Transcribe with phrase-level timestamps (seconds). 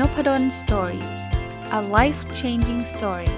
[0.00, 1.04] Nopadol Story
[1.78, 3.30] a life changing story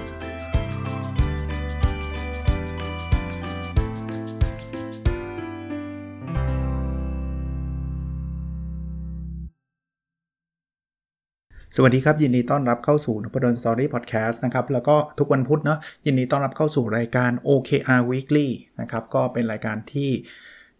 [11.75, 18.49] สวัสดีครับ ยินดีต้อนรับเข้าสู่นพดล Story Podcast นะครับ แล้วก็ทุกวันพุธเนาะยินดีต้อนรับเข้าสู่รายการ OKR Weekly
[18.81, 20.09] นะครับ ก็เป็นรายการที่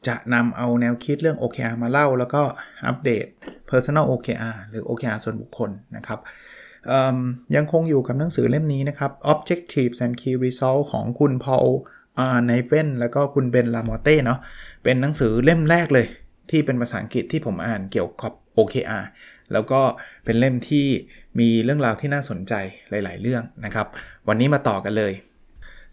[0.08, 2.42] จะนำเอาแนวคิดเรื่อง OKR มาเล่า แล้วก็
[2.88, 3.26] อัปเดต
[3.70, 6.20] Personal OKR หรือ OKR ส่วนบุคคลนะครับ
[7.56, 11.68] ยังคงอยู่กับหนังสือเล่มนี้นะครับ Objectives and Key Results ของคุณ Paul
[12.20, 12.38] R.
[12.40, 14.40] Niven แล้วก็คุณ Ben Lamorte เนาะ
[14.84, 16.08] เป็นหนังสือเล่มแรกเลย
[16.50, 19.06] ที่เป็นภาษาอังกฤษที่ผมอ่านเกี่ยวกับ OKR
[19.54, 19.82] แล้วก็
[20.26, 20.86] เป็นเล่มที่
[21.40, 22.54] มีเรื่องราวที่น่าสนใจ
[22.90, 23.88] หลาย ๆ เรื่องนะครับ
[24.28, 25.14] วันนี้มาต่อกันเลย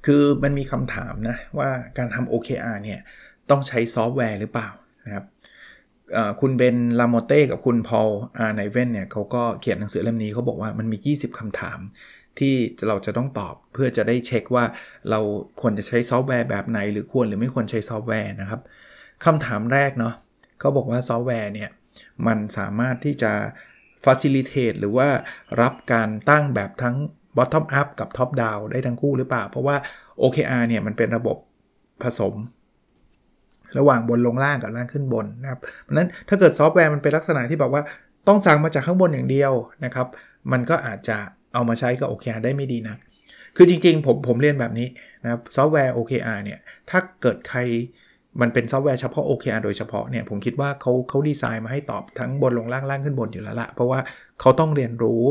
[0.06, 3.00] คือมันมีคำถามนะว่าการทำ OKR เนี่ย
[3.50, 4.68] ต้องใช้ซอฟต์แวร์หรือเปล่า
[5.04, 5.24] นะครับ
[6.40, 8.52] คุณ Ben Lamorte กับคุณ Paul R.
[8.52, 11.78] Niven เนี่ยเขาก็เขียนหนังสือเล่มนี้เขาบอกว่ามันมี 20คำถาม
[12.38, 12.54] ที่
[12.88, 14.64] เราจะต้องตอบเพื่อจะได้เช็คว่า
[15.10, 15.20] เรา
[15.60, 18.60] ควรจะใช้ซอฟต์แวร์แบบไหน หรือควรหรือไม่ควรใช้ซอฟต์แวร์นะครับ
[19.24, 20.14] คำถามแรกเนาะ
[20.58, 21.70] เขาบอกว่าซอฟต์แวร์เนี่ย
[22.26, 23.32] มันสามารถที่จะ
[24.04, 25.08] facilitate หรือว่า
[25.62, 26.96] รับการตั้งแบบทั้ง
[27.36, 29.76] bottom up กับ top down ได้ทั้งคู่หรือเปล่า เพราะว่า
[30.22, 31.36] OKR เนี่ยมันเป็นระบบ
[32.02, 32.34] ผสม
[33.78, 37.82] ระหว่างบนลงล่างกับล่างขึ้นบนนะครับเพราะนั้นถ้าเกิดซอฟต์แวร์มันเป็นลักษณะที่บอกว่า
[38.28, 39.52] ต้องสั่งมาจากข้างบนอย่างเดียว
[39.84, 40.06] นะครับ
[40.52, 41.16] มันก็อาจจะ
[41.54, 42.96] เอามาใช้กับ OKR ได้ไม่ดีนะ
[43.56, 44.88] คือจริงๆ ผมผมเรียนแบบนี้
[45.22, 46.58] นะครับซอฟต์แวร์ OKR เนี่ย
[46.90, 47.60] ถ้าเกิดใคร
[48.40, 54.00] มันเป็นซอฟต์แวร์เฉพาะ OKR โดยเฉพาะเนี่ยผมคิดว่าเขาเขาดีไซน์มาให้ตอบทั้งบนลงล่างล่างขึ้นบนอยู่แล้วละเพราะว่า
[54.40, 55.22] เขาต้องเรียนรู้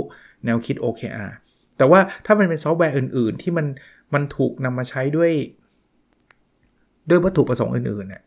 [0.45, 1.31] แนวคิด OKR
[1.77, 3.67] แต่ว่าถ้ามันเป็นซอฟต์แวร์อื่น ๆ ที่มัน
[4.13, 5.31] มันถูกนำมาใช้ด้วย
[7.09, 8.23] ด้วยวัตถุประสงค์อื่นๆเนี่ย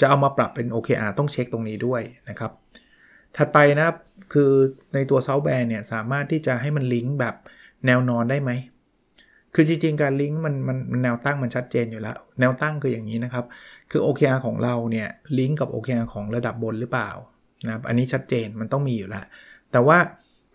[0.00, 2.52] จะเอามาปรับเป็น OKR ต้องเช็คตรงนี้ด้วยนะครับ
[3.36, 3.96] ถัดไปนะครับ
[4.32, 4.52] คือ
[4.94, 7.34] ในตัวซอฟต์แวร์เนี่ยสามารถที่จะให้มันลิงก์แบบ
[7.86, 8.50] แนวนอนได้ไหม
[9.54, 13.44] คือจริงๆ การลิงก์มันมันแนวตั้งมันชัดเจนอยู่แล้ว แนวตั้งคืออย่างนี้นะครับ
[13.90, 15.08] คือ OKR ของเราเนี่ย
[15.38, 17.10] ลิงก์กับ OKR ของระดับบนหรือเปล่า
[17.64, 19.24] นะครับอันนี้ชัดเจนมันต้องมีอยู่แล้ว
[19.72, 19.98] แต่ว่า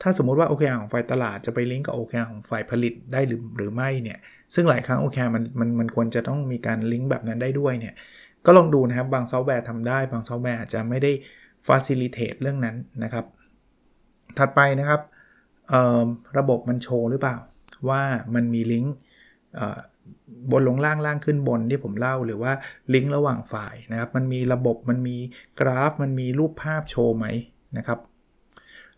[0.01, 4.19] ถ้าสมมุติว่า OKR ของฝ่ายตลาดจะไปลิงก์กับ OKR ของฝ่ายผลิตได้หรือหรือไม่เนี่ย
[4.53, 7.93] ซึ่งหลายครั้ง OKR มันมันมันควรจะต้องมีการลิงก์แบบนั้นได้ด้วยเนี่ย
[8.45, 11.11] ก็ลองดูนะครับ บางซอฟต์แวร์ทำได้ บางซอฟต์แวร์อาจจะไม่ได้
[11.67, 13.25] facilitate เรื่องนั้นนะครับ
[14.37, 15.01] ถัดไปนะครับ
[16.37, 17.37] ระบบมันโชว์หรือเปล่า
[17.89, 18.01] ว่า
[18.35, 18.95] มันมีลิงก์
[20.51, 22.53] บนลงล่างล่างขึ้นบนที่ผมเล่าหรือว่า
[22.93, 25.17] ลิงก์ระหว่างฝ่ายนะครับ มันมีระบบมันมี
[25.59, 27.25] กราฟ มันมีรูปภาพโชว์ไหม
[27.77, 27.99] นะครับ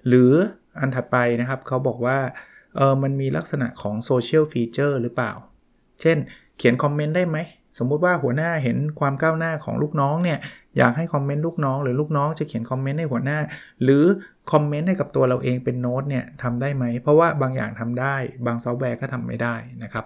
[0.08, 0.32] หรือ
[0.80, 2.18] อันถัดไปนะครับเขาบอกว่า
[2.76, 5.32] เออมันมีลักษณะของ social feature หรือเปล่า
[6.02, 6.18] เช่น
[6.58, 7.38] เขียนคอมเมนต์ได้ไหม
[7.78, 10.40] สมมุติว่าหัวหน้าเห็นความก้าวหน้าของลูกน้องเนี่ย
[10.78, 13.40] อยากให้คอมเมนต์ลูกน้อง หรือลูกน้องจะเขียนคอมเมนต์ให้หัวหน้า
[13.84, 14.04] หรือ
[14.52, 20.06] คอมเมนต์ให้กับตัวเราเองเป็นโน้ตเนี่ยทำได้ไหม เพราะว่าบางอย่างทำได้ บางซอฟต์แวร์ก็ทำไม่ได้นะครับ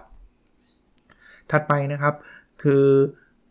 [1.50, 2.14] ถัดไปนะครับ
[2.62, 2.84] คือ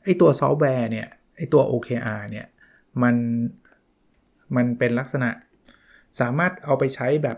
[0.03, 1.07] ไอตัวซอฟต์แวร์เนี่ย
[1.37, 2.45] ไอตัว OKR เนี่ย
[3.01, 3.15] มัน
[4.55, 5.29] มันเป็นลักษณะ
[6.19, 7.37] สามารถเอาไปใช้แบบ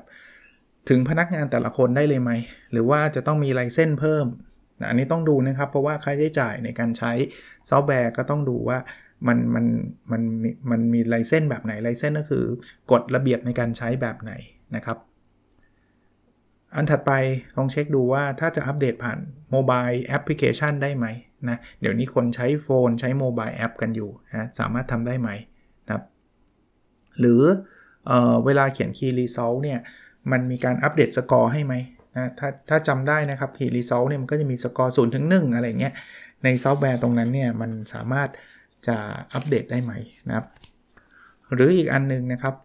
[0.90, 2.32] ถึงพนักงานแต่ละคนได้เลยไหม
[2.72, 4.26] หรือว่าจะต้องมี license เพิ่ม
[4.80, 7.12] นะอันนี้ต้องดูนะครับ เพราะว่าค่าใช้จ่ายในการใช้
[7.70, 8.80] ซอฟต์แวร์ก็ต้องดูว่า
[9.28, 9.66] มันมัน
[10.12, 10.22] มัน
[10.72, 12.46] มันมี license แบบไหน license ก็คือ
[12.92, 14.32] กฎระเบียบในการใช้แบบไหน
[14.76, 14.98] นะครับ
[16.76, 17.12] อันถัดไป
[17.56, 19.20] ลองเช็คดูว่าถ้าจะอัปเดตผ่าน
[19.52, 21.06] mobile application ได้ไหม
[21.50, 25.30] นะเดี๋ยวนี้คนใช้ phone ใช้ mobile app กันอยู่นะสามารถทำได้ไหม
[25.86, 26.04] นะครับ
[27.20, 27.42] หรือ
[28.08, 28.12] เอ
[28.46, 29.80] เวลาเขียน Key Result เนี่ย
[30.32, 31.74] มันมีการอัปเดตสกอร์ให้ไหม
[32.16, 35.94] นะถ้าถ้าจำได้นะครับ key result เนี่ยมันก็จะมีสกอร์ศูนย์ถึงหนึ่งอะไรเงี้ย
[36.44, 38.30] ในซอฟต์แวร์ตรงนั้นเนี่ยมันสามารถ
[38.88, 38.98] จะ
[39.34, 39.94] อัปเดตได้ไหม
[40.28, 40.46] นะครับ
[41.54, 42.56] หรืออีกอันนึงนะครับ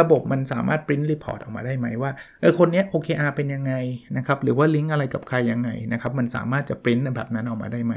[0.00, 2.10] ระบบมันสามารถ print report ออกมาได้ไหมว่า
[2.40, 3.74] เออคนนี้ OKR เป็นยังไง
[4.16, 7.94] นะครับ หรือว่าลิงก์อะไรกับใครยังไงนะครับ มันสามารถจะปริ้นแบบนั้นออกมาได้ไหม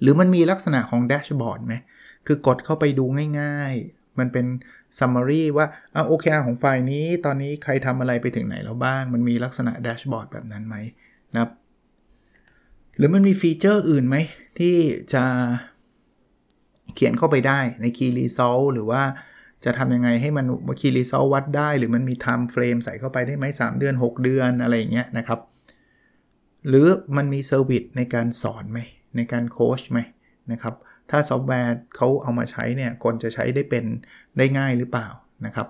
[0.00, 1.74] หรือมันมีลักษณะของแดชบอร์ดไหม
[2.26, 3.04] คือกดเข้าไปดู
[3.40, 3.74] ง่าย
[4.18, 4.46] มันเป็น
[4.98, 10.76] summary ว่าเออ OKR ของฝ่ายนี้ ตอนนี้ใครทำอะไรไปถึงไหนแล้วบ้าง มันมีลักษณะแดชบอร์ดแบบนั้นไหม
[11.32, 11.50] นะครับ
[12.96, 14.16] หรือมันมี feature อื่นไหม
[14.58, 14.74] ที่
[15.12, 15.24] จะ
[16.94, 19.02] เขียนเข้าไปได้ใน Key Result หรือว่า
[19.64, 20.46] จะทำยังไงให้มัน
[20.80, 25.40] Key Result วัดได้ หรือมันมี Time Frame ใส่เข้าไปได้ไหม 3 เดือน 6 เดือนอะไรอย่างเงี้ยนะครับ
[26.68, 26.86] หรือ
[27.16, 28.80] มันมี service ในการสอนไหม
[29.16, 29.98] ในการโค้ชไหม
[30.52, 30.74] นะครับ
[31.10, 33.84] ถ้าซอฟต์แวร์เขาเอามาใช้เนี่ยคนจะใช้ได้เป็น
[34.38, 35.08] ได้ง่ายหรือเปล่า
[35.46, 35.68] นะครับ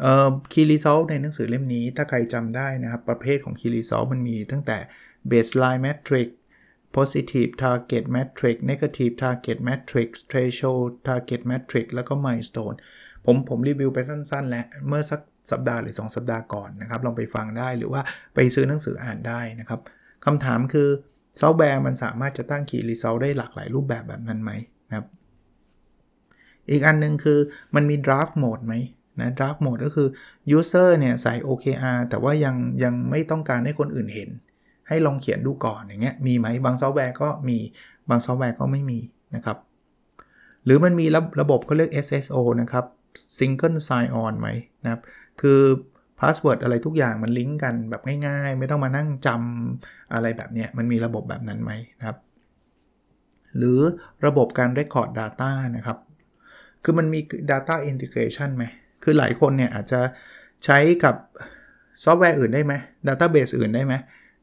[0.00, 4.78] เอ่อ Key Result ในหนังสือเล่มนี้ถ้าใครจำได้นะครับ ประเภทของ Key Result มันมีตั้งแต่
[5.30, 6.28] baseline metric
[6.96, 12.76] positive target metric negative target metric threshold target metric แล้วก็ milestone
[13.24, 15.20] ผมผมรีวิวไปสั้นๆ แล้วเมื่อสัก
[15.50, 18.02] สัปดาห์หรือ 2 สัปดาห์ก่อนนะครับ ลองไปฟังได้หรือว่า
[18.34, 19.80] ไปซื้อหนังสืออ่านได้นะครับ
[20.24, 20.88] คำถามคือ
[21.40, 24.52] ซอฟต์แวร์มันสามารถจะตั้ง Key Result ได้หลากหลายรูปแบบแบบนั้นไหม
[24.88, 25.06] นะครับ
[26.70, 27.38] อีกอันนึงคือ
[27.74, 28.74] มันมี draft mode ไหม
[29.20, 30.08] นะ draft mode ก็คือ
[30.58, 34.30] user เนี่ยใส่ OKR แต่ว่ายังยังไม่ต้องการให้คนอื่นเห็น
[34.88, 37.58] ให้ลองเขียนดูก่อนอย่างเงี้ยมีไหมบางซอฟต์แวร์ก็มี
[38.08, 38.98] บางซอฟต์แวร์ก็ไม่มี
[39.34, 39.58] นะครับ
[40.64, 42.84] หรือมันมีระระบบเขาเรียก SSO นะครับ
[43.38, 44.48] Single Sign On ไหม
[44.82, 45.00] นะครับ
[45.40, 45.60] คือ
[46.20, 52.18] password อะไรทุกอย่างมันลิงก์กันแบบง่ายๆ ไม่ต้องมานั่งจำอะไรแบบนี้มันมีระบบแบบนั้นไหมนะครับ
[53.56, 53.80] หรือ
[54.26, 55.98] ระบบการ Record Data นะครับ
[56.84, 57.20] คือมันมี
[57.50, 58.64] Data Integration ไหม
[59.02, 60.00] คือหลายคนเนี่ยอาจจะ
[60.64, 61.14] ใช้กับ
[62.04, 62.74] ซอฟต์แวร์อื่นได้ไหม
[63.06, 63.94] Database อื่นได้ไหม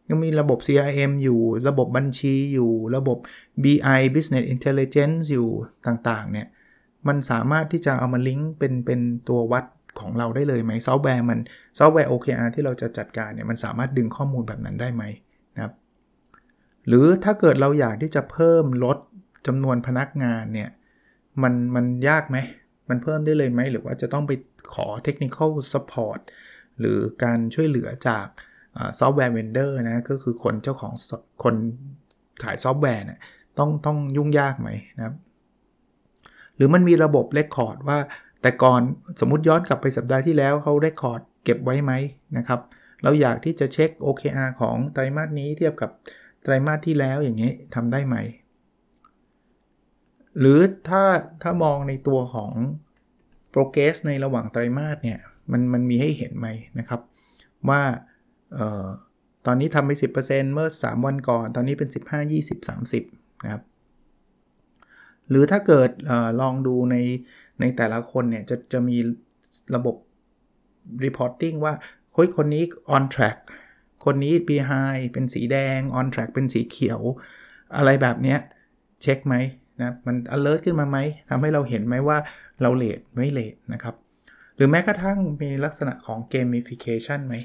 [0.10, 3.18] ยังมีระบบ CRM อยู่ ระบบบัญชีอยู่ ระบบ
[3.64, 5.50] BI Business Intelligence อยู่
[5.88, 6.48] ต่างๆ เนี่ย
[7.08, 9.00] มันสามารถที่จะเอามาลิงก์เป็นเป็น
[9.30, 9.66] ตัววัด
[10.00, 11.40] ของเราได้เลยไหมซอฟต์แวร์มัน
[11.80, 15.04] ซอฟต์แวร์ OKR ที่เราจะจัดการเนี่ยมันสามารถดึงข้อมูลแบบนั้นได้ไหม
[15.56, 15.74] นะครับ
[16.88, 18.98] หรือถ้าเกิดเราอยากที่จะเพิ่มลด
[19.48, 20.70] จำนวนพนักงานเนี่ย
[21.44, 22.38] มันมันยากไหม
[22.90, 24.32] มันเพิ่มได้เลยไหมหรือว่าจะต้องไป
[24.74, 26.20] ขอ technical support
[26.80, 28.26] หรือการช่วยเหลือจาก
[29.00, 30.94] software vendor นะก็คือคนเจ้าของ
[31.44, 31.56] คน
[32.44, 33.20] ขายซอฟต์แวร์เนี่ย
[33.58, 35.16] ต้องต้องยุ่งยากไหมนะครับ
[36.56, 38.00] หรือมันมีระบบ record ว่า
[38.44, 38.82] แต่ก่อน
[39.20, 41.92] สมมติย้อนกลับไปสัปดาห์ที่แล้วเขา record เก็บไว้ไหม
[42.38, 42.60] นะครับ
[43.04, 45.90] เราอยากที่จะเช็ค OKR ของไตรมาสนี้เทียบกับ
[46.44, 48.16] ไตรมาสที่แล้วอย่างนี้ทำได้ไหม
[50.40, 50.60] หรือ
[50.90, 51.04] ถ้า
[51.44, 52.54] ถ้ามองในตัวของ
[53.54, 55.20] progress ในระหว่างไตรมาสเนี่ย
[55.52, 56.48] มันมันมีให้เห็นไหม
[56.80, 57.02] นะครับ
[57.70, 57.82] ว่า
[58.58, 58.86] ออ
[59.46, 59.92] ตอนนี้ทำไป
[60.24, 62.68] 10%เมื่อ 3 วันก่อน ตอนนี้เป็น 15 20
[63.00, 63.64] 30 นะครับ
[65.30, 66.96] หรือถ้าเกิดออลองดูใน
[67.60, 68.98] ในแต่ละคนเนี่ยจะจะมี
[69.76, 69.96] ระบบ
[71.06, 71.74] reporting ว่า
[72.14, 72.64] เฮ้ยคนนี้
[72.96, 73.38] on track
[74.06, 77.02] คนนี้ behind เป็นสีแดง on track เป็นสีเขียว
[77.78, 78.40] อะไรแบบเนี้ย
[79.02, 79.36] เช็คไหม
[79.82, 80.98] นะมัน alert ขึ้นมาไหม
[81.30, 82.18] ทำให้เราเห็นไหมว่า
[82.62, 83.96] เราเลทไม่เลทนะครับ
[84.56, 87.36] หรือแม้กระทั่งมีลักษณะของ gamification ไหม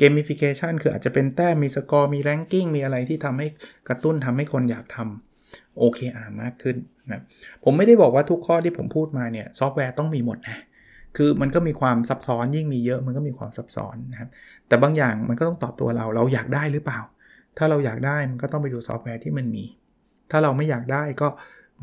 [0.00, 3.48] gamification คืออาจจะเป็นแต้มมีสกอร์มี ranking มีอะไรที่ทำให้
[3.88, 6.76] กระตุ้นทำให้คนอยากทำ OKR มากขึ้น
[7.12, 7.20] นะ
[7.64, 10.58] ผมไม่ได้บอกว่าทุกข้อที่ผมพูดมาเนี่ยซอฟต์แวร์ต้องมีหมดนะ
[11.16, 14.28] คือมันก็มีความซับซ้อนยิ่งมีเยอะมันก็มีความซับซ้อนนะครับ
[14.68, 17.00] แต่บางอย่างมันก็ต้องตอบตัวเราเราอยากได้หรือเปล่า
[17.58, 19.64] ถ้าเราอยากได้มันก็ต้องไปดูซอฟต์แวร์ที่มันมี
[20.30, 21.28] ถ้าเราไม่อยากได้ก็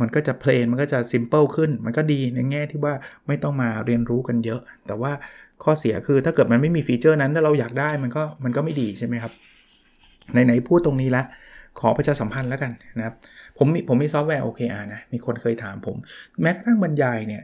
[0.01, 2.94] มันก็จะ plain มันก็จะ simple ขึ้น มันก็ดีในแง่ที่ว่า
[3.27, 5.12] ไม่ต้องมาเรียนรู้กันเยอะ แต่ว่า
[5.63, 9.33] ข้อเสียคือถ้าเกิดมันไม่มีฟีเจอร์นั้นถ้าเราอยากได้มันก็มันก็ไม่ดีใช่ไหมครับ
[10.31, 11.25] ไหนๆพูดตรงนี้แล้ว
[11.80, 13.16] ขอประชาสัมพันธ์แล้วกันนะครับ
[13.57, 15.95] ผมมีผมมีซอฟต์แวร์ OKR นะ มีคนเคยถามผม
[16.42, 17.44] แม้กระทั่งบรรยายเนี่ย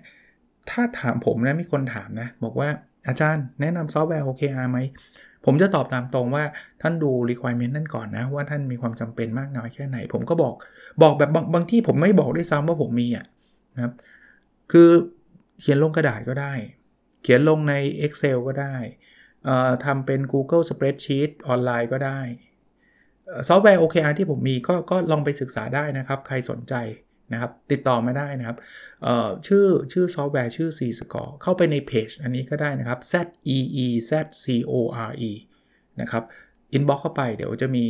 [0.70, 2.70] ถ้าถามผมนะ มีคนถามนะ บอกว่า
[3.08, 4.80] อาจารย์แนะนำซอฟต์แวร์ OKR ไหม
[5.46, 6.44] ผมจะตอบตามตรงว่า
[6.82, 10.56] ท่านดู requirement นั่นก่อนนะ ว่าท่านมีความจำเป็นมากน้อยแค่ไหน ผมก็บอก
[11.02, 13.26] บอกแบบบางบางที่ผมไม่บอกด้วยซ้ำว่าผมมีอะ
[13.76, 13.94] นะครับ
[14.72, 14.90] คือ
[15.60, 16.54] เขียนลงกระดาษก็ได้
[17.24, 17.74] เขียนลงใน
[18.06, 18.76] Excel ก็ได้
[19.86, 22.20] ทำเป็น Google Spreadsheet ออนไลน์ก็ได้
[23.48, 26.74] ซอฟต์แวร์ OKR ที่ผมมีก็ก็ลองไปศึกษาได้นะครับ ใครสนใจ
[27.34, 28.58] นะครับติดต่อมาได้นะครับ
[29.48, 33.14] ชื่อชื่อซอฟต์แวร์ชื่อ ZeezCore เข้าไปในเพจอันนี้ก็ได้นะครับ Z
[33.56, 34.12] E E Z
[34.44, 34.74] C O
[35.10, 35.32] R E
[36.02, 36.24] นะครับ
[36.74, 37.86] inbox เข้าไปเดี๋ยวจะมี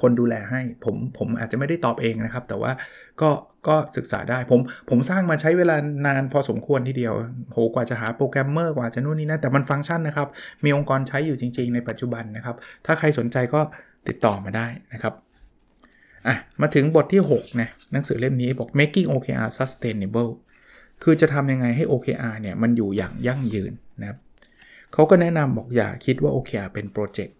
[0.00, 2.72] คนดูแลให้ผมผมอาจจะไม่ได้ตอบเองนะครับ แต่ว่า
[3.20, 3.30] ก็
[3.68, 4.60] ก็ศึกษาได้ผม
[4.90, 7.14] ผมสร้างมาใช้เวลานานพอสมควรทีเดียว
[7.52, 10.28] โหกว่าจะหาโปรแกรมเมอร์กว่าจะนู่นนี่นะแต่มันฟังก์ชันนะครับ
[10.64, 12.56] มีองค์กรใช้อยู่จริง ๆ ในปัจจุบันนะครับ
[12.86, 13.60] ถ้าใครสนใจก็
[14.08, 15.14] ติดต่อมาได้นะครับ
[16.26, 20.32] อะมาถึงบทที่6นะหนังสือเล่มนี้บอก making OKR sustainable
[21.02, 24.18] คือจะทำยังไงให้ OKR เนี่ยมันอยู่อย่างยั่งยืนนะครับ
[24.92, 27.36] เขาก็แนะนำบอกอย่าคิดว่า OKR เป็นโปรเจกต์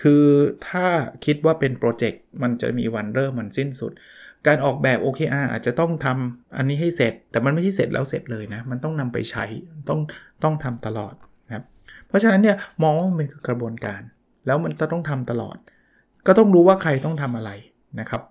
[0.00, 0.24] คือ
[0.68, 0.86] ถ้า
[1.24, 3.92] คิดว่าเป็นโปรเจกต์มันจะมีวันเริ่มมันสิ้นสุด
[4.46, 9.44] การออกแบบ OKR อาจจะต้องทำอันนี้ให้เสร็จ แต่มันไม่ใช่เสร็จแล้วเสร็จเลยนะ มันต้องนำไปใช้
[9.88, 10.00] ต้อง
[10.42, 11.14] ต้องทำตลอด
[11.46, 11.64] นะครับ
[12.06, 14.00] เพราะฉะนั้นเนี่ยมองว่ามันคือกระบวนการ
[14.46, 15.56] แล้วมันจะต้องทำตลอด
[16.26, 17.50] ก็ต้องรู้ว่าใครต้องทำอะไร
[18.00, 18.22] นะครับ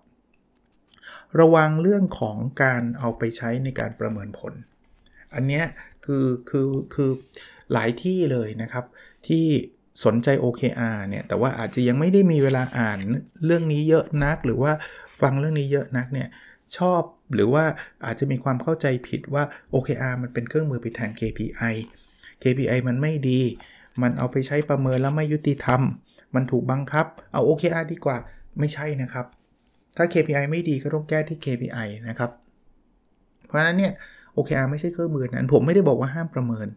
[1.39, 4.53] ระวังเรื่องของการเอาไปใช้ในการประเมินผล
[5.33, 5.63] อันนี้
[6.05, 7.09] คือคือคือ
[7.73, 8.85] หลายที่เลยนะครับ
[9.27, 9.45] ที่
[10.05, 12.99] สนใจ OKR เนี่ย แต่ว่าอาจจะยังไม่ได้มีเวลาอ่าน
[13.45, 14.71] เรื่องนี้เยอะนัก หรือว่า
[15.21, 16.29] ฟังเรื่องนี้เยอะนักเนี่ย
[16.77, 17.01] ชอบ
[17.33, 17.63] หรือว่า
[18.05, 19.43] อาจจะมีความเข้าใจผิดว่า
[19.73, 21.73] OKR มันเป็นเครื่องมือไปแทน KPI
[22.43, 23.41] KPI มันไม่ดี
[24.01, 25.81] มันเอาไปใช้ประเมินแล้วไม่ยุติธรรม
[26.35, 28.17] มันถูกบังคับ เอา OKR ดีกว่า
[28.59, 29.25] ไม่ใช่นะครับ
[29.97, 32.31] ถ้า KPI ไม่ดีก็ต้องแก้ที่ KPI นะครับ
[33.45, 33.93] เพราะฉะนั้นเนี่ย
[34.35, 36.67] OKR ไม่ใช่เครื่องมือนั้น ผมไม่ได้บอกว่าห้ามประเมิน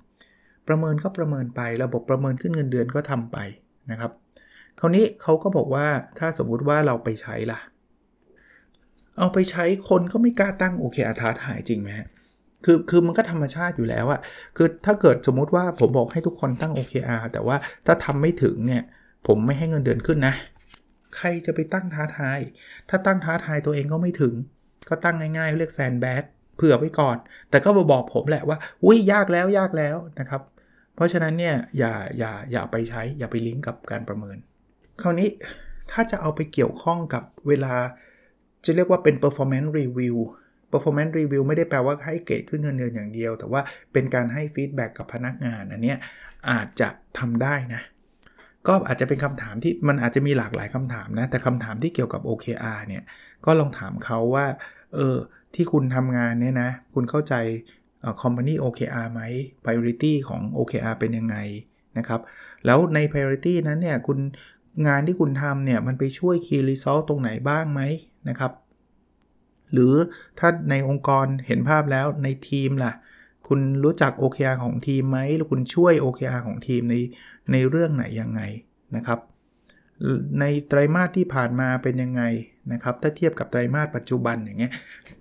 [0.69, 3.37] ประเมินก็ประเมินไประบบประเมินขึ้นเงินเดือนก็ทำไป
[3.91, 4.13] นะครับ
[4.79, 5.87] คราวนี้เขาก็บอกว่า
[6.19, 7.61] ถ้าสมมุติว่าเราไปใช้ล่ะ
[9.19, 11.91] เอาไปใช้คนก็ไม่กล้าตั้ง OKR ท้าทายจริงไหม
[12.65, 14.21] คือคือมันก็ธรรมชาติอยู่แล้วอะ
[14.57, 18.83] คือถ้าเกิดสมมุติว่าผมบอกให้ทุกคนตั้ง OKR แต่ว่าถ้าทำไม่ถึงเนี่ย
[19.27, 20.35] ผมไม่ให้เงินเดือนขึ้นนะ
[21.17, 22.39] ใครจะไปตั้งท้าทาย
[22.89, 24.35] ถ้าตั้งท้าทายตัวเองก็ไม่ถึง
[24.89, 26.25] ก็ตั้งง่ายๆ เรียกแซนแบ็ก
[26.57, 27.17] เผื่อไว้ก่อน
[27.51, 30.43] แต่ก็มาบอกผมแหละว่า อุ้ยยากแล้วยากแล้วนะครับ
[30.95, 34.37] เพราะฉะนั้นเนี่ยอย่าอย่าอย่าไปใช้ อย่าไปลิงก์กับการประเมิน
[35.03, 35.29] คราวนี้
[35.91, 37.75] ถ้าจะเอาไปเกี่ยวข้องกับเวลา
[38.65, 40.17] จะเรียกว่าเป็น performance review
[40.73, 43.61] performance review ไม่ได้แปลว่าให้เกรดขึ้นเงินเดือนอย่างเดียว แต่ว่า
[43.93, 45.95] เป็นการให้ feedback กับพนักงานอันนี้
[46.51, 47.83] อาจจะทำได้นะ
[48.67, 53.03] ก็อาจจะเป็นคำถามที่มันอาจจะมีหลากหลายคำถามนะ แต่คำถามที่เกี่ยวกับ OKR เนี่ย
[53.45, 54.47] ก็ลองถามเขาว่า
[54.95, 55.17] เออ
[55.55, 57.35] ที่คุณทำงานเนี่ยนะ คุณเข้าใจ
[58.23, 59.23] company OKR ไหม
[59.65, 61.37] priority ของ OKR เป็นยังไง
[61.99, 62.21] นะครับ
[62.67, 64.19] แล้วใน priority นั้นเนี่ย คุณ
[64.87, 67.81] งานที่คุณทำเนี่ย มันไปช่วย key result ตรงไหนบ้างไหม
[68.29, 68.53] นะครับ
[69.73, 69.95] หรือ
[70.39, 72.93] ถ้าในองค์กรเห็นภาพแล้วในทีมล่ะ
[73.49, 76.95] คุณรู้จัก OKR ของทีมไหม หรือคุณช่วย OKR ของทีมใน
[77.53, 78.43] ในเรื่องไหนยังไง
[78.97, 79.21] นะครับ
[80.41, 82.23] ในไตรมาสที่ผ่านมาเป็นยังไง
[82.73, 84.73] นะครับ ถ้าเทียบกับไตรมาสปัจจุบันอย่างเงี้ย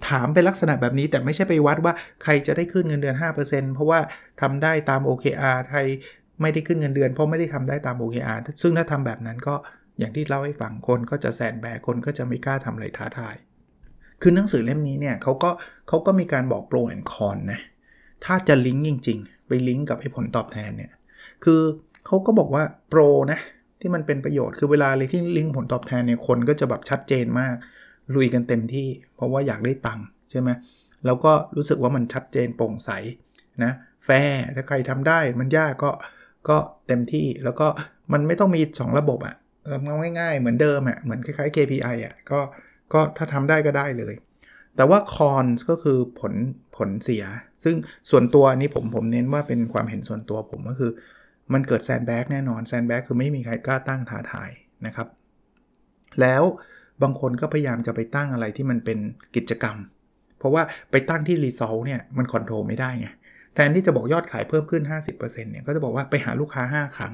[0.07, 1.93] ถามเป็นลักษณะแบบนี้แต่ไม่ใช่ไปวัดว่า
[2.23, 3.15] ใครจะได้ขึ้นเงินเดือน
[3.45, 3.99] 5%เพราะว่า
[4.41, 5.79] ทำได้ตาม OKR ใคร
[6.41, 9.55] ไม่ได้ขึ้นเงินเดือน เพราะไม่ได้ทำได้ตาม OKR ซึ่งถ้าทำแบบนั้นก็
[9.99, 13.35] อย่างที่เล่าให้ฟังคนก็จะแสนแบกคนก็จะไม่กล้าทำอะไรท้าทาย
[14.21, 15.49] คือหนังสือเล่มนี้เนี่ยเขาก็
[15.87, 17.59] เขาก็มีการบอกโปรแอนคอนนะ
[18.25, 20.91] ถ้าจะลิงก์จริง ๆ ไปลิงก์กับไอ้ผลตอบแทนเนี่ย
[21.43, 21.61] คือ
[22.07, 23.39] เขาก็บอกว่าโปรนะ
[23.79, 27.55] ที่มันเป็นประโยชน์คือเวลาเลยที่ลิงก์ผลตอบแทนเนี่ยคนก็จะแบบชัดเจนมาก
[28.15, 30.49] ลุยกันเต็มที่ เพราะว่าอยากได้ตังค์ใช่ไหม
[31.05, 32.91] แล้วก็รู้สึกว่ามันชัดเจนโปร่งใส
[33.63, 33.71] นะ
[34.05, 35.91] แฟร์ถ้าใครทำได้มันยากก็
[36.49, 37.67] ก็เต็มที่แล้วก็
[38.13, 39.35] มันไม่ต้องมี 2 ระบบอะ่ะ
[40.19, 42.39] ง่ายๆ เหมือนเดิมอะ่ะเหมือนคล้ายๆ KPI อะ่ะก็
[42.93, 44.13] ก็ถ้าทำได้ก็ได้เลย
[44.75, 46.33] แต่ว่า con ก็คือผล
[46.77, 47.23] ผลเสีย
[47.63, 47.75] ซึ่ง
[48.09, 50.91] ส่วนตัวนี้ผมผมเน้นว่าเป็นความเห็นส่วนตัวผมก็คือ
[51.53, 54.49] มันเกิด sandbag แน่นอน sandbag คือไม่มีใครกล้าตั้งท้าทาย
[54.85, 55.07] นะครับ
[56.21, 56.43] แล้ว
[57.03, 58.97] บางคนก็พยายามจะไปตั้งอะไรที่มันเป็น
[59.35, 59.77] กิจกรรม
[60.39, 63.07] เพราะว่าไปตั้งที่ result เนี่ยมัน control ไม่ได้ไง
[63.55, 67.13] แทนที่จะบอกยอดขายเพิ่มขึ้น 50%เนี่ยก็จะบอกว่าไปหาลูกค้า 5 ครั้ง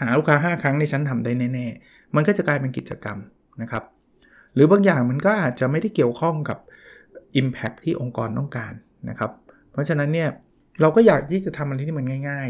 [0.00, 3.18] หาลูกค้า 5 ครั้งเนี่ยฉันทำได้แน่ๆ มันก็จะกลายเป็นกิจกรรม
[3.62, 3.84] นะครับ
[4.54, 6.58] หรือบางอย่างมันก็อาจจะไม่ได้เกี่ยวข้องกับ
[7.40, 8.72] Impact ที่องค์กรต้องการ
[9.08, 9.30] นะครับ
[9.72, 10.28] เพราะฉะนั้นเนี่ย
[10.80, 12.48] เราก็อยากที่จะทำอะไรที่มันง่าย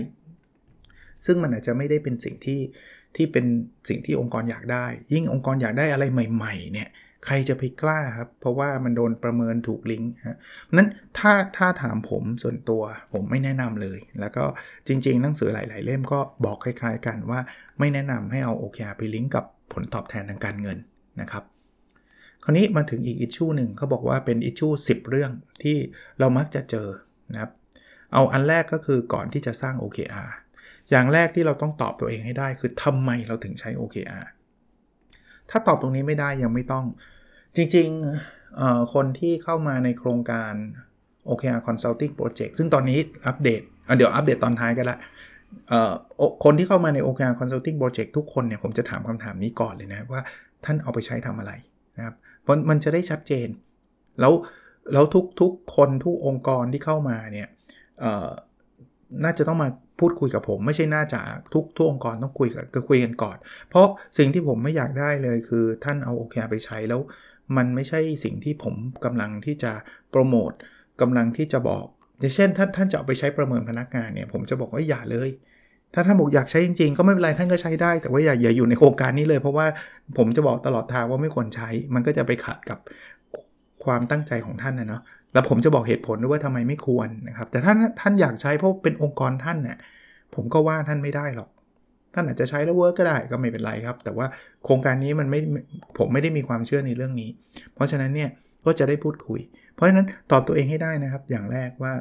[1.26, 2.60] ซึ่งมันอาจจะไม่ได้เป็นสิ่งที่
[3.16, 3.46] ที่เป็น
[3.88, 6.88] สิ่งที่องค์กรอยากได้ ยิ่งองค์กรอยากได้อะไรใหม่ๆเนี่ย
[7.26, 10.38] ใครจะไปกล้าครับ เพราะว่ามันโดนประเมินถูกลิงก์ฮะ
[10.76, 10.88] นั้น
[11.18, 14.44] ถ้าถ้าถามผมส่วนตัวผมไม่แนะนำเลย แล้วก็
[14.86, 17.40] จริง ๆ หนังสือหลาย ๆ เล่มก็บอกคล้าย ๆ กันว่า
[17.78, 20.78] ไม่แนะนำให้เอา OKR ไปลิงก์กับผลตอบแทนทางการเงิน
[21.20, 21.44] นะครับ
[22.42, 25.76] คราวนี้มาถึงอีกอิชชูหนึ่งเขาบอกว่าเป็นอิชชู10 เรื่องที่
[26.18, 26.88] เรามักจะเจอ
[27.32, 27.50] นะครับ
[28.12, 30.30] เอาอันแรกก็คือก่อนที่จะสร้าง OKR
[30.90, 34.26] อย่างแรกที่เราต้องตอบตัวเองให้ได้คือทำไมเราถึงใช้ OKR
[35.50, 36.84] ถ้าตอบตรงนี้ไม่ได้ยังไม่ต้อง
[37.56, 40.52] จริงๆคนที่เข้ามาในโครงการ
[41.28, 43.62] OKR Consulting Project ซึ่งตอนนี้อัปเดต
[43.96, 44.98] เดี๋ยวอัปเดตตอนท้ายกันละ
[46.44, 50.20] คนที่เข้ามาใน OKR Consulting Project ทุกคนเนี่ยผมจะถามคำถามนี้ก่อนเลยนะว่า
[50.64, 51.52] ท่านเอาไปใช้ทำอะไร
[51.96, 53.48] นะครับเพราะมันจะได้ชัดเจน
[54.20, 54.32] แล้ว
[54.92, 57.48] แล้วทุกทุกคนทุกองค์กรที่เข้ามาเนี่ย
[59.24, 61.20] น่าจะต้องมา พูดคุยกับผมไม่ใช่น่าจะ
[61.52, 63.36] ทุกทุกองค์กรต้องคุยกับก็คุยกันก่อน
[63.70, 63.86] เพราะ
[64.18, 67.00] สิ่งที่ผมไม่อยากได้เลยคือท่านเอาโอเคไปใช้แล้ว
[67.56, 68.74] มันไม่ใช่สิ่งที่ผม
[69.04, 69.72] กำลังที่จะ
[70.10, 70.52] โปรโมท
[71.00, 71.84] กำลังที่จะบอก
[72.20, 75.30] อย่างเช่นท่านท่านจะเอาไปใช้ประเมินพนักงานเนี่ยผมจะบอกว่าอย่าเลย
[75.94, 79.66] ถ้าท่านบอกอยากใช้จริงๆ ก็ไม่เป็นไรท่านก็ใช้ได้ แต่ว่าอย่าอย่าอยู่ในโครงการนี้เลย เพราะว่า
[80.18, 82.78] ผมจะบอกตลอดทางว่าไม่ควรใช้ มันก็จะไปขัดกับ
[83.84, 85.02] ความตั้งใจของท่านนะเนาะ
[85.34, 89.78] แล้วผมจะบอกเหตุผลด้วยว่าทำไมไม่ควรนะครับ แต่ท่านท่านอยากใช้เพราะเป็นองค์กรท่านเนี่ย
[90.34, 91.48] ผมก็ว่าท่านไม่ได้หรอก
[92.14, 94.26] ท่านอาจจะใช้แล้วเวิร์กก็ได้ก็ไม่เป็นไรครับ แต่ว่า
[94.64, 95.40] โครงการนี้มันไม่
[95.98, 97.30] ผมไม่ได้มีความเชื่อในเรื่องนี้
[97.74, 98.30] เพราะฉะนั้นเนี่ย
[98.66, 99.40] ก็จะได้พูดคุย
[99.74, 101.92] เพราะฉะนั้นตอบตัวเองให้ได้นะครับ อย่างแรกว่า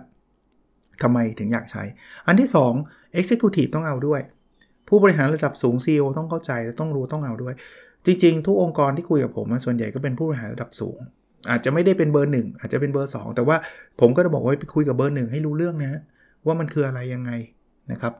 [1.03, 1.83] ทำไมถึงอยากใช้
[2.27, 2.49] อันที่
[2.85, 4.21] 2 Executive ต้องเอาด้วย
[4.87, 7.53] ผู้บริหารระดับสูง CEO ต้องเข้าใจและต้องรู้ต้องเอาด้วย
[8.05, 10.99] จริงๆ ทุกองค์กรที่คุยกับผมส่วนใหญ่ก็เป็นผู้บริหารระดับสูง
[11.49, 13.57] อาจจะไม่ได้เป็นเบอร์หนึ่งอาจจะเป็นเบอร์ 2 แต่ว่า
[13.99, 16.01] ผมก็จะบอกว่าไปคุยกับเบอร์หนึ่งให้รู้เรื่องนะ
[16.45, 17.31] ว่ามันคืออะไรยังไง
[17.91, 18.13] นะครับ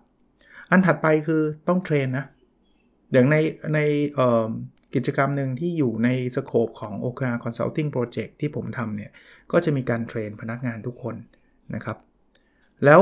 [0.69, 2.25] อันถัดไปคือต้อง train นะ
[3.13, 3.35] อย่างใน
[3.73, 3.79] ใน
[4.95, 9.11] กิจกรรมหนึ่งที่อยู่ใน scope ของ OKR Consulting Project ที่ผมทำเนี่ย
[9.51, 11.15] ก็จะมีการ train พนักงานทุกคน
[11.75, 11.97] นะครับ
[12.85, 13.01] แล้ว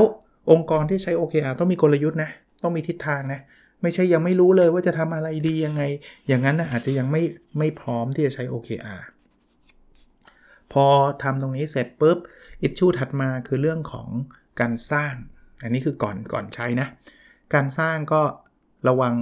[0.50, 2.30] องค์กรที่ใช้ OKR ต้องมีกลยุทธ์นะ
[2.62, 3.40] ต้องมีทิศทางนะ
[3.82, 5.82] ไม่ใช่ยังไม่รู้เลยว่าจะทำอะไรดียังไง
[6.28, 7.22] อย่างนั้นนะอาจจะยังไม่
[7.58, 9.00] ไม่พร้อมที่จะใช้ OKR
[10.72, 10.86] พอ
[11.22, 12.18] ทำตรงนี้เสร็จปุ๊บ
[12.62, 14.08] อิชชูถัดมาคือเรื่องของ
[14.60, 15.14] การสร้าง
[15.62, 16.88] อันนี้คือก่อนก่อนใช้นะ
[17.54, 18.22] การสร้างก็
[18.88, 19.14] ระวัง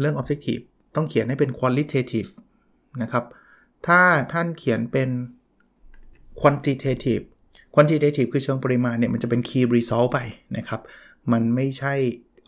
[0.00, 0.62] เรื่อง objective
[0.94, 2.30] ต้องเขียนให้เป็น qualitative
[3.02, 3.24] นะครับ
[3.86, 4.00] ถ้า
[4.32, 5.10] ท่านเขียนเป็น
[6.40, 7.24] quantitative
[7.74, 10.18] quantitative คือเชิงปริมาณเนี่ยมันจะเป็น key result ไป
[10.56, 10.80] นะครับ
[11.32, 11.94] มันไม่ใช่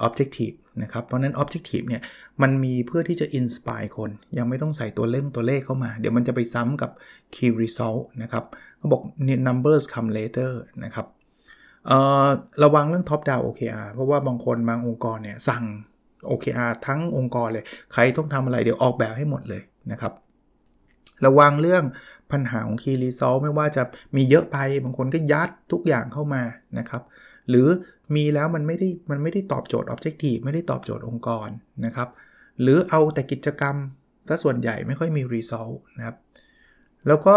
[0.06, 2.02] objective นะครับ เพราะนั้น objective เนี่ย
[2.42, 6.90] มันมีเพื่อที่จะ inspire คน ยังไม่ต้องใส่ตัวเล่มตัวเลขเข้ามา เดี๋ยวมันจะไปซ้ำกับ
[7.34, 8.44] key result นะครับ
[8.78, 9.02] เขาบอก
[9.46, 10.52] numbers come later
[10.84, 11.06] นะครับ
[12.62, 15.64] ระวังเรื่อง top down OKR เพราะว่าบางคนบางองค์กรเนี่ยสั่ง
[16.30, 20.12] OKR ทั้งองค์กรเลย ใครต้องทำอะไรเดี๋ยวออกแบบให้หมดเลยนะครับ
[21.26, 21.84] ระวังเรื่อง
[22.32, 23.82] ปัญหาของ Key Result ไม่ว่าจะ
[24.16, 26.42] มีเยอะไปบางคนก็ยัดทุกอย่างเข้ามา
[26.78, 27.02] นะครับ
[27.48, 27.68] หรือ
[28.16, 31.48] มีแล้วมันไม่ได้มันไม่ได้ตอบโจทย์ Objective ไม่ได้ตอบโจทย์องค์กร
[31.86, 32.08] นะครับ
[32.62, 33.76] หรือเอาแต่กิจกรรม
[34.28, 36.16] ถ้าส่วนใหญ่ไม่ค่อยมี Result นะครับ
[37.08, 37.36] แล้วก็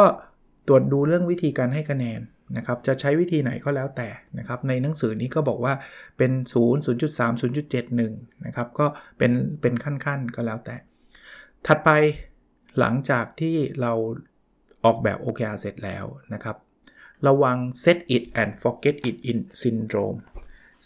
[0.68, 2.20] ตรวจดูเรื่องวิธีการให้คะแนน
[2.58, 5.74] นะครับ จะใช้วิธีไหนก็แล้วแต่นะครับ ในหนังสือนี้ก็บอกว่า
[6.18, 7.32] เป็น 0 0.3
[7.92, 8.86] 0.71 นะครับ ก็
[9.18, 10.76] เป็นเป็นขั้นๆก็แล้วแต่
[11.68, 11.90] ถัดไป
[12.80, 13.94] หลังจากที่เรา
[14.86, 16.58] ออกแบบ OKR เสร็จแล้วนะครับ
[17.28, 20.20] ระวัง set it and forget it in syndrome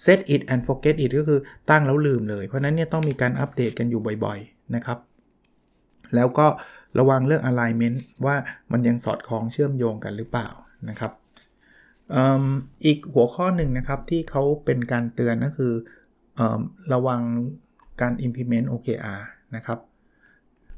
[0.06, 1.40] set it and forget it ก็คือ
[1.70, 4.98] ตั้งแล้วลืมเลย เพราะนั้นเนี่ยต้องมีการอัปเดตกันอยู่บ่อยๆนะครับ
[6.16, 6.48] แล้วก็
[7.00, 8.36] ระวังเรื่อง alignment ว่า
[8.72, 10.50] มันยังสอดคล้องเชื่อมโยงกันหรือเปล่า
[10.90, 11.12] นะครับ
[12.86, 15.74] อีกหัวข้อหนึ่งนะครับที่เขาเป็นการเตือนก็คือ
[16.40, 16.42] อ
[16.94, 17.22] ระวัง
[18.02, 19.22] การ implement OKR
[19.56, 19.80] นะครับ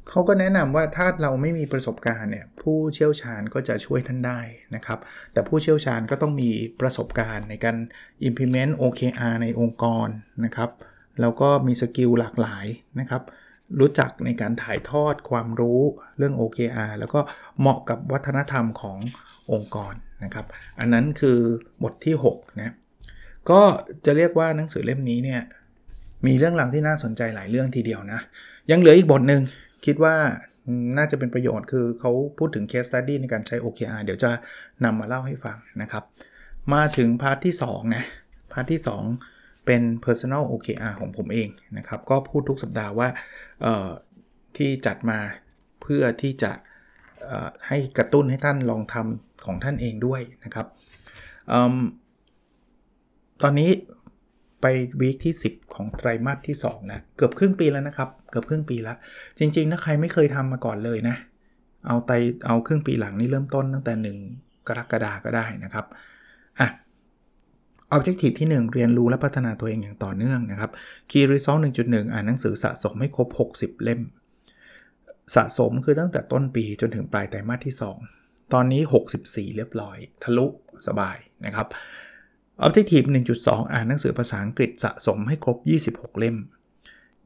[0.10, 4.40] เขาก็แนะนำว่าถ้าเราไม่มีประสบการณ์เนี่ยผู้เชี่ยวชาญก็จะช่วยท่านได้
[4.76, 5.00] นะครับ
[5.34, 6.50] แต่ผู้เชี่ยวชาญก็ต้องมี
[6.82, 7.78] ประสบการณ์ในการ
[8.28, 10.08] implement OKR ในองค์กร
[10.46, 10.70] นะครับ
[11.22, 12.66] แล้วก็มีสกิลหลากหลาย
[13.00, 13.24] นะครับ
[13.80, 15.82] รู้จักในการถ่ายทอดความรู้
[16.18, 17.20] เรื่อง OKR แล้วก็
[17.60, 18.98] เหมาะกับวัฒนธรรมของ
[19.52, 19.94] องค์กร
[20.24, 20.46] นะครับ
[20.80, 21.40] อันนั้นคือ
[21.84, 22.74] บทที่6นะ
[23.52, 23.62] ก็
[24.06, 25.42] จะเรียกว่าหนังสือเล่มนี้เนี่ย
[26.28, 28.20] มีเรื่องราวที่น่าสนใจหลายเรื่องทีเดียวนะ
[28.72, 29.42] ยังเหลืออีกบทหนึ่ง
[29.86, 30.16] คิดว่า
[30.98, 34.32] น่าจะเป็นประโยชน์คือเขาพูดถึง case study ในการใช้ OKR เดี๋ยวจะ
[34.84, 36.04] นำมาเล่าให้ฟังนะครับ
[36.74, 38.04] มาถึง part ที่2นะ
[38.52, 38.82] part ที่
[39.24, 43.08] 2 เป็น personal OKR ของผมเองนะครับ ก็พูดทุกสัปดาห์ว่า
[44.58, 45.20] ที่จัดมา
[45.82, 46.52] เพื่อที่จะ
[47.68, 50.68] ให้กระตุ้นให้ท่านลองทำของท่านเองด้วยนะครับ
[51.52, 51.54] อ
[53.44, 53.72] ตอนนี้
[54.62, 54.66] ไป
[55.02, 58.98] วีคที่ 10 ของไตรมาสที่2นะเกือบครึ่งปีแล้วนะครับ เกือบครึ่งปีแล้ว
[59.40, 61.16] จริง ๆ ถ้าใครไม่เคยทำมาก่อนเลยนะ
[61.88, 62.12] เอาไต
[62.46, 65.86] เอาครึ่งปีหลังนี่เริ่มต้นตั้งแต่ 1 กรกฎาก็ได้นะครับ
[66.60, 66.68] อะ
[67.96, 70.72] Objective ที่ 1 เรียนรู้และพัฒนาตัวเองอย่างต่อเนื่องนะครับ
[71.10, 74.02] Key Result 1.1 อ่านหนังสือสะสมให้ครบ 60 เล่ม
[75.36, 77.76] สะสมคือตั้งแต่ต้นปีจนถึงปลายไตรมาสที่
[78.14, 78.82] 2 ตอนนี้
[79.20, 80.46] 64 เรียบร้อย ทะลุ
[80.88, 81.68] สบายนะครับ
[82.66, 83.08] Objective
[83.40, 85.58] 1.2 อ่านหนังสือภาษาอังกฤษสะสมให้ครบ
[86.08, 86.38] 26 เล่ม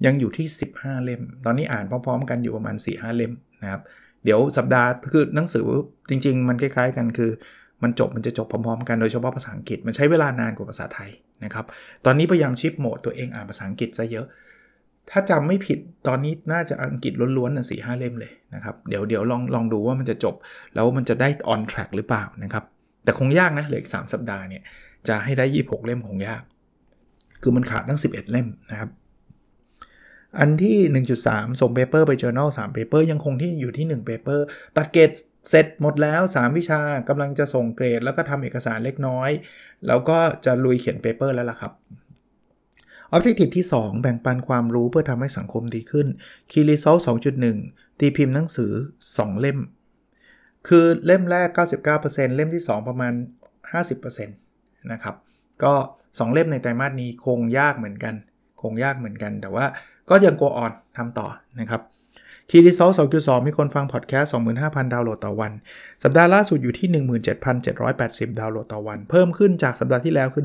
[0.06, 3.82] ยังอยู่ที่ 15 เล่ม ตอนนี้อ่านพร้อมๆ กันอยู่ประมาณ 4-5เล่มนะครับ
[4.24, 5.66] เดี๋ยวสัปดาห์คือหนังสือ
[6.10, 7.32] จริง ๆ มันคล้ายๆ กันคือ
[7.84, 11.12] มันจบมันจะจบพร้อมๆ กันโดยเฉพาะภาษาอังกฤษมันใช้เวลานานกว่าภาษาไทย
[11.46, 11.66] นะครับ
[12.06, 14.28] ตอนนี้พยายามชิปโหมดตัวเองอ่านภาษาอังกฤษซะเยอะ
[15.10, 20.36] ถ้าจำไม่ผิดตอนนี้น่าจะอังกฤษล้วนๆนะสี่ห้าเล่มเลยนะครับ เดี๋ยวเดี๋ยวลองลองดูว่ามันจะจบ
[20.76, 22.64] แล้วมันจะได้ on track หรือเปล่านะครับ
[23.04, 24.64] แต่คงยากนะเหลืออีก3สัปดาห์เนี่ย
[25.08, 26.42] จะให้ได้ 26 เล่มของยาก
[27.42, 28.90] คือมันขาดทั้ง 11 เล่มนะครับ
[30.40, 30.78] อันที่
[31.22, 34.40] 1.3 ส่ง paper ไป journal 3 paper ยังคงที่อยู่ที่ 1 paper
[34.78, 35.12] ตัดเกรด
[35.50, 39.30] เสร็จหมดแล้ว 3 วิชากำลังจะส่งเกรด แล้วก็ทำเอกสารเล็กน้อย
[39.88, 41.74] แล้วก็จะลุยเขียน paper แล้วล่ะครับ
[43.16, 46.08] Objective ที่ 2 แบ่งปันความรู้เพื่อทำให้สังคมดีขึ้น
[46.52, 47.02] Key Result
[47.50, 48.72] 2.1 ตีพิมพ์หนังสือ
[49.08, 49.60] 2 เล่ม
[50.68, 51.50] คือเล่มแรก
[51.94, 53.14] 99%เล่มที่ 2 ประมาณ
[53.82, 55.16] 50%นะครับ
[55.64, 58.16] ก็ 2 เล่มในไตรมาสนี้คงยากเหมือนกัน
[58.62, 59.66] คงยากเหมือนกันแต่ว่า
[60.10, 61.28] ก็ยัง go on ทำต่อ
[61.60, 61.82] นะครับ
[62.50, 65.52] Key Result 2.2มีคนฟังพอดแคสต์25,000 ดาวน์โหลดต่อวัน
[66.04, 66.88] สัปดาห์ล่าสุดอยู่ที่
[67.64, 70.44] 17,780 ดาวน์โหลดต่อวัน เพิ่มขึ้นจากสัปดาห์ที่แล้วคือ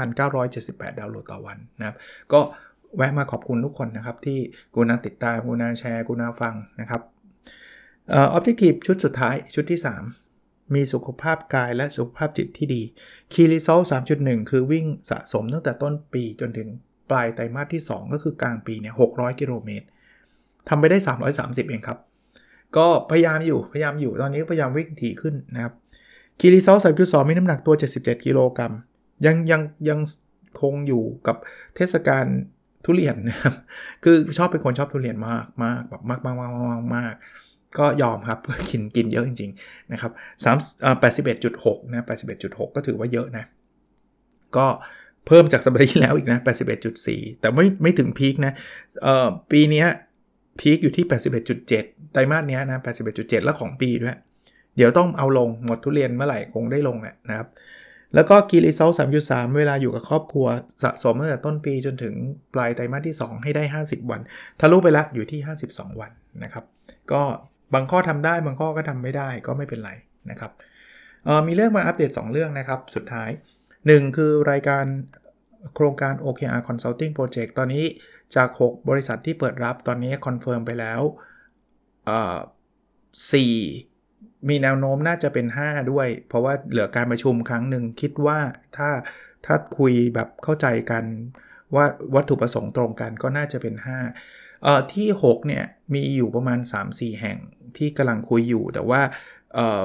[0.00, 1.96] 15,978 ดาวน์โหลดต่อวันนะครับ
[2.32, 2.40] ก็
[2.96, 4.38] แวะมาขอบคุณทุกคนนะครับ ที่
[4.74, 7.02] กูนาติดตามกูนาแชร์กูนาฟังนะครับ
[8.12, 9.80] Objective ชุดสุดท้ายชุดที่
[10.26, 12.82] 3 มีสุขภาพกายและสุขภาพจิตที่ดี
[13.32, 13.84] Key Result
[14.16, 16.68] 3.1 คือวิ่งสะสมตั้งแต่ต้นปีจนถึง
[17.12, 19.86] ปลายไตรมาสที่ 2 ก็คือกลางปีเนี่ย600กิโลเมตร
[20.68, 20.98] ทำไปได้
[21.34, 21.98] 330 เองครับ
[22.76, 25.74] ก็พยายามอยู่พยายามอยู่ตอนนี้พยายามวิ่งถี่ขึ้นนะครับ
[26.38, 28.72] Key Result 3.2มีน้ำหนักตัว 77 กิโลกรัม
[29.26, 29.98] ยังยังยัง
[30.60, 31.36] คงอยู่กับ
[31.76, 32.24] เทศกาล
[32.84, 33.54] ทุเรียนนะครับ
[34.04, 37.14] คือชอบเป็นคนชอบทุเรียนมากมากแบบมากมากมากมากมาก
[37.78, 38.38] ก็ยอมครับ
[38.70, 40.12] กินกินเยอะจริงๆนะครับ
[40.44, 40.56] สาม
[41.00, 43.44] แปดสิบเอ็ดจุดหกนะแปดสิบเอ็ดจุดหกก็ถือว่าเยอะนะ
[44.56, 44.66] ก็
[45.26, 46.38] เพิ่มจากสัปดาห์ที่แล้วอีกนะ
[46.88, 48.52] 81.4 แต่ไม่ไม่ถึงพีคนะ
[49.02, 49.84] เอ่อปีนี้
[50.60, 51.04] พีคอยู่ที่
[51.58, 52.80] 81.7 ไตรมาสนี้นะ
[53.12, 54.16] 81.7 แล้วของปีด้วย
[54.76, 57.48] เดี๋ยวต้องเอาลงหมดทุเรียนเมื่อไหร่คงได้ลงแหละนะครับ
[58.14, 60.46] แล้วก็คีรีเซลสามจุดสามเวลาอยู่กับครอบครัว
[60.82, 62.14] สะสมตั้งแต่ต้นปีจนถึง
[62.54, 64.20] ปลายไตรมาสที่ 2 ให้ได้ 50 วัน
[64.60, 66.10] ทะลุไปละอยู่ที่ 52 วัน
[66.44, 66.64] นะครับ
[67.12, 67.22] ก็
[67.74, 69.90] บางข้อทำได้บางข้อก็ทำไม่ได้ก็ไม่เป็นไร
[70.30, 70.52] นะครับ
[71.46, 73.30] มีเรื่องมาอัปเดต 2 เรื่องนะครับ สุดท้าย
[73.86, 74.84] 1 คือรายการ
[75.74, 77.84] โครงการ OKR Consulting Project ตอนนี้
[78.34, 81.00] จาก 6 บริษัทที่เปิดรับตอนนี้ confirm ไปแล้ว
[83.12, 88.38] 4มีแนวโน้มน่าจะเป็น 5 ด้วย เพราะว่าเหลือการประชุมครั้งหนึ่งคิดว่า
[88.76, 88.90] ถ้า
[89.46, 91.04] ถ้าคุยแบบเข้าใจกัน
[91.74, 95.64] ว่าวัตถุประสงค์ตรงกันก็น่าจะเป็น 5 เอ่อที่ 6 เนี่ย
[95.94, 96.58] มีอยู่ประมาณ
[96.90, 97.38] 3-4 แห่ง
[97.76, 99.00] ที่กำลังคุยอยู่แต่ว่า
[99.54, 99.84] เอ่อ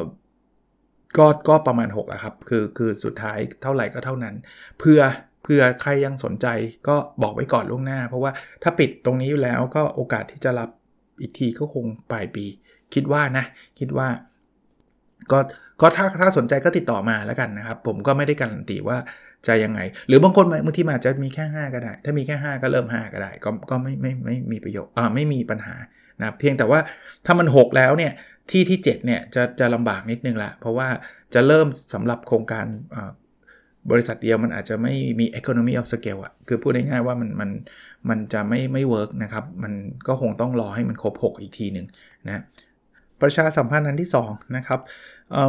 [1.20, 4.36] ก็ก็ประมาณ6อะครับ คือคือสุดท้ายเท่าไหร่ก็เท่านั้น
[4.80, 5.00] เพื่อ
[5.44, 6.48] เพื่อใครยังสนใจ
[6.88, 8.32] ก็บอกไว้ก่อนล่วงหน้า เพราะว่า
[8.64, 10.70] ถ้าปิดตรงนี้อยู่แล้วก็โอกาสที่จะรับ
[11.22, 12.46] อีกทีก็คงปลายปี
[12.94, 13.46] คิดว่านะ
[13.80, 14.08] คิดว่า
[15.32, 15.40] ก็
[15.82, 18.98] ก็ถ้าถ้าสนใจก็ติดต่อมาแล้วกันนะครับ ผมก็ไม่ได้การันตีว่า
[19.48, 25.76] จะยังไง หรือบางคนบางทีอาจจะมีแค่ 5 ก็ได้ ถ้ามีแค่ 5 ก็เริ่ม 5 ก็ได้ ก็ก็ไม่ไม่ไม่มีประโยชน์อ่าไม่มีปัญหา
[26.22, 26.80] นะเพียงแต่ว่า
[27.26, 28.12] ถ้ามัน 6 แล้วเนี่ย
[28.52, 30.88] ที่ที่7เนี่ยจะจะลำบากนิดนึงละเพราะว่า
[31.34, 32.66] จะเริ่มสำหรับโครงการ
[33.92, 37.50] บริษัทเดียวมันอาจจะไม่มี economy of scale อะคือพูดง่ายๆว่ามันมัน
[38.10, 39.74] มันจะไม่ไม่เวิร์กนะครับ มัน
[40.08, 41.88] ก็คงต้องรอให้มันครบ 6 อีกทีหนึ่ง
[42.28, 42.42] นะ
[43.22, 44.80] ประชาสัมพันธ์อันที่ 2 นะครับ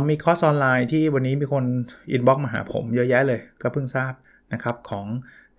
[0.09, 1.65] มีคอร์สออนไลน์ที่วันนี้มีคน
[2.11, 4.13] inbox มาหาผมเยอะแยะเลย ก็เพิ่งทราบ
[4.53, 5.07] นะครับของ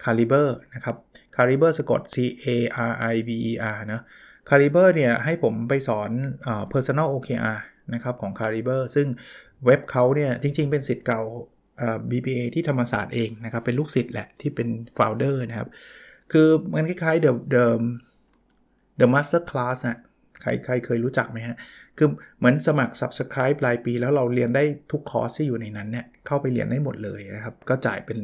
[0.04, 0.96] Caliber นะครับ
[1.36, 2.48] Caliber สะกด C A
[2.90, 4.02] R I B E R นะ
[4.50, 6.10] Caliber เนี่ยให้ผมไปสอน
[6.48, 7.60] อ personal OKR
[7.94, 9.08] นะครับของ Caliber ซึ่ง
[9.66, 11.22] เว็บเขาเนี่ยจริง ๆ เป็นศิษย์เก่า
[12.12, 15.70] BBA ที่ธรรมศาสตร์เองนะครับ เป็นลูกศิษย์แหละที่เป็น founder นะครับ
[16.32, 17.66] คือมันคล้ายๆ The The
[19.00, 19.98] The Master Class นะ
[20.42, 21.56] ใครใครเคยรู้จักไหมฮะ
[22.00, 28.18] คือเหมือนสมัคร Subscribe รายปี แล้วเราเรียนได้ทุกคอร์สที่อยู่ในนั้นเนี่ยเข้าไปเรียนได้หมดเลยนะครับ ก็จ่ายเป็น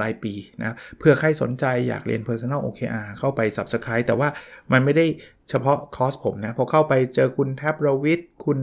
[0.00, 4.28] รายปีนะเพื่อใครสนใจอยากเรียน Personal OKR เข้าไป Subscribe แต่ว่า
[4.72, 5.06] มันไม่ได้
[5.50, 8.58] เฉพาะคอร์สผมนะพอเข้าไปเจอคุณแทบรวิทคุณ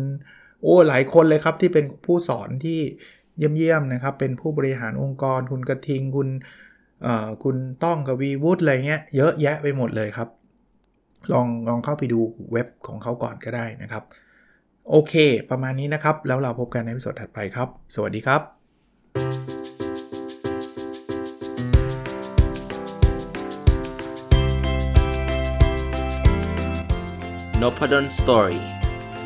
[0.61, 2.79] โอ้หลายคนเลยครับที่เป็นผู้สอนที่
[3.37, 6.29] เยี่ยมๆนะครับ เป็นผู้บริหารองค์กร คุณกระทิง คุณ
[7.43, 10.29] คุณต้องกับวีวูดอะไรเงี้ยเยอะแยะไปหมดเลยครับ
[11.33, 12.19] ลองลองเข้าไปดู
[12.51, 14.03] เว็บของเขาก่อนก็ได้นะครับ
[14.91, 15.13] โอเค
[15.49, 18.41] ประมาณนี้นะครับ แล้วเราพบกันในวิดีโอถัดไปครับ สวัสดีครับ
[27.61, 28.61] n o p a d o n Story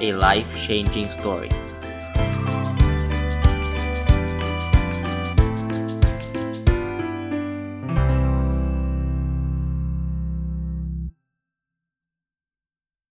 [0.08, 1.52] a life changing story